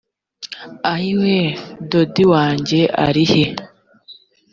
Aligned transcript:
ayiwe 0.93 1.35
dodi 1.89 2.23
wange 2.31 2.81
ari 3.05 3.23
he? 3.31 3.43